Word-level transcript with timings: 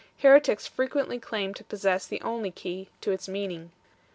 Heretics 0.17 0.65
frequently 0.65 1.19
claimed 1.19 1.55
to 1.57 1.63
possess 1.63 2.07
the 2.07 2.21
only 2.21 2.49
key 2.49 2.89
to 3.01 3.11
its 3.11 3.29
meaning. 3.29 3.71